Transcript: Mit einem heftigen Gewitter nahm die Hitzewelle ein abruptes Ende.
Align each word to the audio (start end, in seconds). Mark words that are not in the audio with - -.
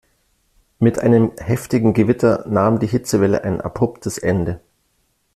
Mit 0.79 0.97
einem 0.97 1.31
heftigen 1.37 1.93
Gewitter 1.93 2.43
nahm 2.47 2.79
die 2.79 2.87
Hitzewelle 2.87 3.43
ein 3.43 3.61
abruptes 3.61 4.17
Ende. 4.17 4.59